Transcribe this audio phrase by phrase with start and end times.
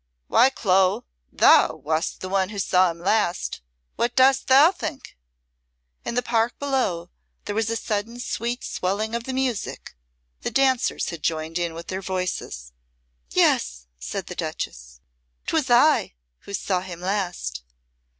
[0.25, 3.61] Why, Clo, thou wast the one who saw him last.
[3.97, 5.15] What dost thou think?"
[6.03, 7.11] In the park below
[7.45, 9.95] there was a sudden sweet swelling of the music:
[10.41, 12.73] the dancers had joined in with their voices.
[13.29, 15.01] "Yes," said the Duchess,
[15.45, 16.15] "'twas I
[16.45, 17.61] who saw him last."